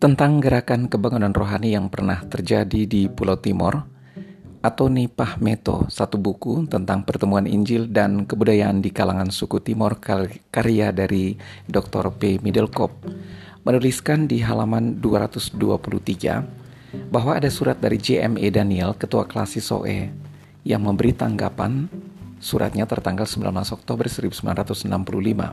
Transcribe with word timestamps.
tentang 0.00 0.40
gerakan 0.40 0.88
kebangunan 0.88 1.32
rohani 1.32 1.76
yang 1.76 1.88
pernah 1.92 2.22
terjadi 2.24 2.84
di 2.88 3.08
Pulau 3.08 3.36
Timor 3.40 3.84
atau 4.64 4.88
Nipah 4.88 5.36
Meto, 5.44 5.84
satu 5.92 6.16
buku 6.16 6.64
tentang 6.72 7.04
pertemuan 7.04 7.44
Injil 7.44 7.92
dan 7.92 8.24
kebudayaan 8.24 8.80
di 8.80 8.88
kalangan 8.88 9.28
suku 9.28 9.60
Timor 9.60 10.00
karya 10.48 10.88
dari 10.88 11.36
Dr. 11.68 12.08
P. 12.16 12.40
Middlecop 12.40 12.96
menuliskan 13.64 14.28
di 14.28 14.44
halaman 14.44 15.00
223 15.00 15.60
bahwa 17.10 17.36
ada 17.36 17.50
surat 17.50 17.80
dari 17.80 17.98
JME 17.98 18.48
Daniel, 18.52 18.94
ketua 18.94 19.26
kelas 19.26 19.58
SOE, 19.58 20.12
yang 20.64 20.80
memberi 20.84 21.12
tanggapan 21.12 21.88
suratnya 22.40 22.88
tertanggal 22.88 23.24
19 23.24 23.52
Oktober 23.72 24.06
1965. 24.08 25.52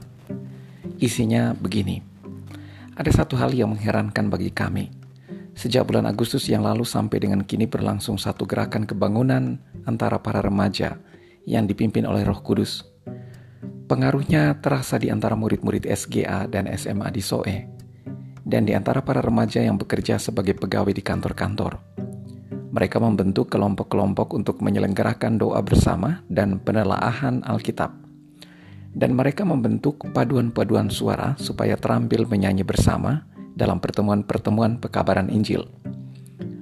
Isinya 1.02 1.56
begini. 1.56 2.11
Ada 2.92 3.24
satu 3.24 3.40
hal 3.40 3.56
yang 3.56 3.72
mengherankan 3.72 4.28
bagi 4.28 4.52
kami. 4.52 4.92
Sejak 5.56 5.88
bulan 5.88 6.04
Agustus 6.04 6.52
yang 6.52 6.68
lalu 6.68 6.84
sampai 6.84 7.24
dengan 7.24 7.40
kini 7.48 7.64
berlangsung 7.64 8.20
satu 8.20 8.44
gerakan 8.44 8.84
kebangunan 8.84 9.64
antara 9.88 10.20
para 10.20 10.44
remaja 10.44 11.00
yang 11.48 11.72
dipimpin 11.72 12.04
oleh 12.04 12.28
Roh 12.28 12.44
Kudus. 12.44 12.84
Pengaruhnya 13.88 14.60
terasa 14.60 15.00
di 15.00 15.08
antara 15.08 15.40
murid-murid 15.40 15.88
SGA 15.88 16.48
dan 16.52 16.68
SMA 16.76 17.08
di 17.16 17.24
SOE, 17.24 17.58
dan 18.44 18.68
di 18.68 18.76
antara 18.76 19.04
para 19.04 19.24
remaja 19.24 19.64
yang 19.64 19.80
bekerja 19.80 20.20
sebagai 20.20 20.56
pegawai 20.60 20.92
di 20.92 21.04
kantor-kantor. 21.04 21.80
Mereka 22.72 23.04
membentuk 23.04 23.52
kelompok-kelompok 23.52 24.36
untuk 24.36 24.64
menyelenggarakan 24.64 25.40
doa 25.40 25.60
bersama 25.64 26.24
dan 26.32 26.60
penelaahan 26.60 27.44
Alkitab 27.44 28.01
dan 28.92 29.16
mereka 29.16 29.48
membentuk 29.48 30.04
paduan-paduan 30.12 30.92
suara 30.92 31.36
supaya 31.40 31.80
terampil 31.80 32.28
menyanyi 32.28 32.68
bersama 32.68 33.24
dalam 33.56 33.80
pertemuan-pertemuan 33.80 34.80
pekabaran 34.80 35.32
Injil. 35.32 35.68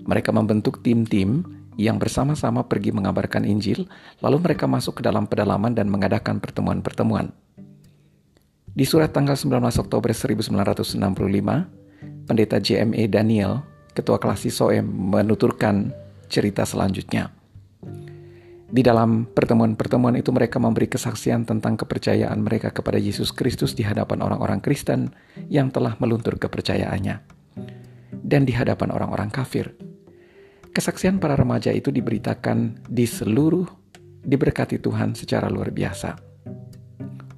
Mereka 0.10 0.34
membentuk 0.34 0.82
tim-tim 0.82 1.46
yang 1.80 1.96
bersama-sama 1.96 2.68
pergi 2.68 2.92
mengabarkan 2.92 3.48
Injil, 3.48 3.88
lalu 4.20 4.38
mereka 4.44 4.68
masuk 4.68 5.00
ke 5.00 5.02
dalam 5.06 5.30
pedalaman 5.30 5.72
dan 5.72 5.88
mengadakan 5.88 6.44
pertemuan-pertemuan. 6.44 7.32
Di 8.70 8.86
surat 8.86 9.16
tanggal 9.16 9.40
19 9.40 9.64
Oktober 9.80 10.12
1965, 10.12 11.00
Pendeta 12.30 12.58
JME 12.62 13.10
Daniel, 13.10 13.66
Ketua 13.96 14.22
Kelas 14.22 14.46
SOM, 14.46 14.86
menuturkan 14.86 15.90
cerita 16.30 16.68
selanjutnya. 16.68 17.39
Di 18.70 18.86
dalam 18.86 19.26
pertemuan-pertemuan 19.26 20.14
itu 20.14 20.30
mereka 20.30 20.62
memberi 20.62 20.86
kesaksian 20.86 21.42
tentang 21.42 21.74
kepercayaan 21.74 22.38
mereka 22.38 22.70
kepada 22.70 23.02
Yesus 23.02 23.34
Kristus 23.34 23.74
di 23.74 23.82
hadapan 23.82 24.22
orang-orang 24.22 24.62
Kristen 24.62 25.10
yang 25.50 25.74
telah 25.74 25.98
meluntur 25.98 26.38
kepercayaannya. 26.38 27.18
Dan 28.14 28.46
di 28.46 28.54
hadapan 28.54 28.94
orang-orang 28.94 29.34
kafir. 29.34 29.74
Kesaksian 30.70 31.18
para 31.18 31.34
remaja 31.34 31.74
itu 31.74 31.90
diberitakan 31.90 32.86
di 32.86 33.10
seluruh 33.10 33.66
diberkati 34.22 34.78
Tuhan 34.78 35.18
secara 35.18 35.50
luar 35.50 35.74
biasa. 35.74 36.22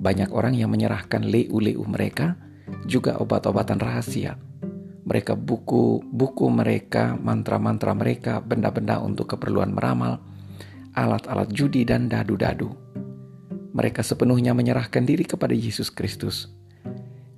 Banyak 0.03 0.35
orang 0.35 0.59
yang 0.59 0.67
menyerahkan 0.67 1.23
leu-leu 1.23 1.79
mereka, 1.87 2.35
juga 2.83 3.15
obat-obatan 3.23 3.79
rahasia. 3.79 4.35
Mereka 5.07 5.39
buku-buku 5.39 6.45
mereka, 6.51 7.15
mantra-mantra 7.15 7.95
mereka, 7.95 8.43
benda-benda 8.43 8.99
untuk 8.99 9.31
keperluan 9.31 9.71
meramal, 9.71 10.19
alat-alat 10.95 11.49
judi 11.51 11.87
dan 11.87 12.11
dadu-dadu. 12.11 12.71
Mereka 13.71 14.03
sepenuhnya 14.03 14.51
menyerahkan 14.51 15.07
diri 15.07 15.23
kepada 15.23 15.55
Yesus 15.55 15.87
Kristus. 15.87 16.51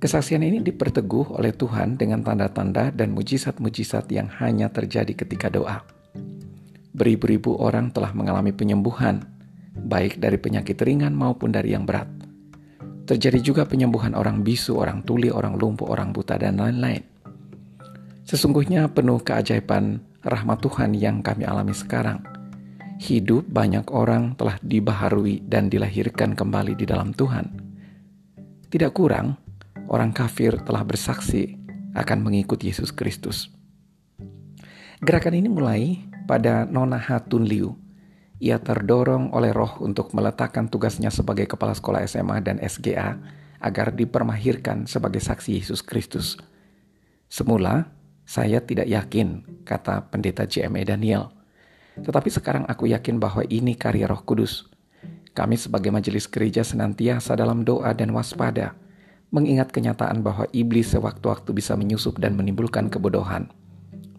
Kesaksian 0.01 0.43
ini 0.43 0.59
diperteguh 0.59 1.37
oleh 1.37 1.55
Tuhan 1.55 1.95
dengan 1.95 2.25
tanda-tanda 2.25 2.91
dan 2.91 3.15
mujizat-mujizat 3.15 4.09
yang 4.11 4.27
hanya 4.41 4.67
terjadi 4.67 5.13
ketika 5.15 5.47
doa. 5.47 5.86
Beribu-ribu 6.92 7.55
orang 7.61 7.93
telah 7.93 8.11
mengalami 8.11 8.52
penyembuhan, 8.52 9.23
baik 9.77 10.19
dari 10.19 10.36
penyakit 10.42 10.75
ringan 10.83 11.15
maupun 11.15 11.55
dari 11.55 11.71
yang 11.71 11.87
berat. 11.87 12.09
Terjadi 13.08 13.39
juga 13.39 13.63
penyembuhan 13.63 14.11
orang 14.11 14.43
bisu, 14.43 14.75
orang 14.75 15.05
tuli, 15.08 15.31
orang 15.31 15.55
lumpuh, 15.55 15.87
orang 15.87 16.11
buta, 16.11 16.36
dan 16.36 16.59
lain-lain. 16.59 17.03
Sesungguhnya 18.23 18.92
penuh 18.92 19.19
keajaiban 19.19 19.99
rahmat 20.23 20.59
Tuhan 20.63 20.95
yang 20.95 21.19
kami 21.19 21.43
alami 21.43 21.75
sekarang 21.75 22.33
hidup 23.03 23.43
banyak 23.52 23.83
orang 23.91 24.39
telah 24.39 24.55
dibaharui 24.64 25.43
dan 25.43 25.67
dilahirkan 25.67 26.39
kembali 26.39 26.80
di 26.80 26.87
dalam 26.87 27.11
Tuhan. 27.11 27.52
Tidak 28.71 28.95
kurang, 28.95 29.36
orang 29.91 30.15
kafir 30.15 30.55
telah 30.64 30.87
bersaksi 30.87 31.59
akan 31.99 32.23
mengikut 32.23 32.63
Yesus 32.63 32.95
Kristus. 32.95 33.52
Gerakan 35.03 35.36
ini 35.36 35.52
mulai 35.52 35.99
pada 36.23 36.63
Nona 36.63 36.95
Hatun 36.95 37.43
Liu. 37.43 37.75
Ia 38.39 38.59
terdorong 38.59 39.36
oleh 39.36 39.52
roh 39.52 39.83
untuk 39.83 40.15
meletakkan 40.15 40.71
tugasnya 40.71 41.11
sebagai 41.11 41.43
kepala 41.43 41.75
sekolah 41.75 42.08
SMA 42.08 42.39
dan 42.39 42.59
SGA 42.63 43.19
agar 43.59 43.92
dipermahirkan 43.92 44.87
sebagai 44.87 45.19
saksi 45.19 45.59
Yesus 45.59 45.83
Kristus. 45.83 46.39
Semula, 47.27 47.92
saya 48.23 48.63
tidak 48.63 48.87
yakin, 48.87 49.59
kata 49.67 50.08
pendeta 50.11 50.47
JME 50.47 50.87
Daniel, 50.87 51.42
tetapi 51.99 52.30
sekarang 52.33 52.65
aku 52.65 52.89
yakin 52.89 53.21
bahwa 53.21 53.45
ini 53.45 53.77
karya 53.77 54.09
Roh 54.09 54.26
Kudus. 54.26 54.70
Kami 55.33 55.58
sebagai 55.58 55.89
majelis 55.89 56.30
gereja 56.30 56.61
senantiasa 56.61 57.33
dalam 57.33 57.65
doa 57.65 57.89
dan 57.93 58.14
waspada, 58.14 58.77
mengingat 59.33 59.73
kenyataan 59.73 60.21
bahwa 60.21 60.45
iblis 60.54 60.93
sewaktu-waktu 60.93 61.49
bisa 61.58 61.73
menyusup 61.73 62.21
dan 62.21 62.37
menimbulkan 62.37 62.89
kebodohan. 62.93 63.49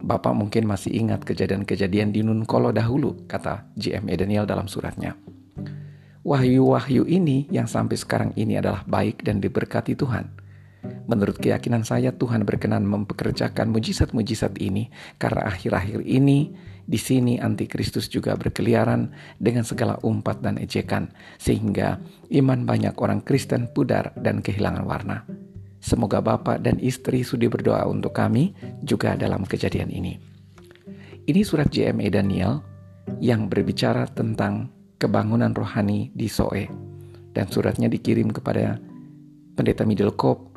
Bapak 0.05 0.37
mungkin 0.37 0.69
masih 0.69 0.93
ingat 0.93 1.25
kejadian-kejadian 1.25 2.13
di 2.13 2.21
Nunkolo 2.21 2.75
dahulu, 2.75 3.25
kata 3.25 3.71
GM 3.79 4.11
Daniel 4.11 4.45
dalam 4.45 4.69
suratnya. 4.69 5.17
Wahyu-wahyu 6.27 7.09
ini 7.09 7.49
yang 7.49 7.71
sampai 7.71 7.97
sekarang 7.97 8.31
ini 8.37 8.59
adalah 8.59 8.85
baik 8.85 9.23
dan 9.25 9.39
diberkati 9.39 9.97
Tuhan. 9.97 10.44
Menurut 11.05 11.37
keyakinan 11.37 11.85
saya, 11.85 12.17
Tuhan 12.17 12.49
berkenan 12.49 12.89
mempekerjakan 12.89 13.69
mujizat-mujizat 13.69 14.57
ini 14.57 14.89
karena 15.21 15.53
akhir-akhir 15.53 16.01
ini 16.01 16.57
di 16.85 17.01
sini 17.01 17.41
antikristus 17.41 18.09
juga 18.13 18.37
berkeliaran 18.37 19.13
dengan 19.41 19.65
segala 19.65 20.01
umpat 20.05 20.41
dan 20.41 20.57
ejekan, 20.61 21.13
sehingga 21.41 22.01
iman 22.33 22.65
banyak 22.65 22.97
orang 23.01 23.21
Kristen 23.25 23.69
pudar 23.73 24.13
dan 24.21 24.41
kehilangan 24.41 24.85
warna. 24.85 25.25
Semoga 25.85 26.25
Bapak 26.25 26.65
dan 26.65 26.81
istri 26.81 27.21
sudi 27.21 27.45
berdoa 27.49 27.85
untuk 27.85 28.17
kami 28.17 28.57
juga 28.81 29.17
dalam 29.21 29.45
kejadian 29.45 29.93
ini. 29.93 30.17
Ini 31.25 31.41
surat 31.45 31.69
JME 31.69 32.09
Daniel 32.09 32.65
yang 33.21 33.53
berbicara 33.53 34.09
tentang 34.09 34.73
kebangunan 34.97 35.53
rohani 35.53 36.09
di 36.17 36.29
Soe. 36.29 36.65
Dan 37.35 37.51
suratnya 37.51 37.91
dikirim 37.91 38.31
kepada 38.31 38.79
Pendeta 39.59 39.83
Middlecop 39.83 40.54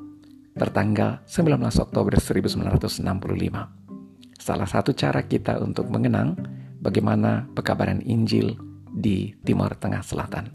tertanggal 0.58 1.22
19 1.30 1.62
Oktober 1.62 2.14
1965 2.18 3.88
salah 4.48 4.70
satu 4.70 4.96
cara 4.96 5.26
kita 5.26 5.60
untuk 5.60 5.92
mengenang 5.92 6.38
bagaimana 6.80 7.50
pekabaran 7.52 8.00
Injil 8.06 8.56
di 8.88 9.36
Timur 9.44 9.76
Tengah 9.76 10.00
Selatan. 10.00 10.48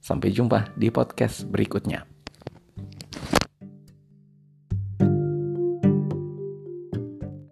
Sampai 0.00 0.32
jumpa 0.32 0.72
di 0.78 0.88
podcast 0.88 1.44
berikutnya. 1.44 2.15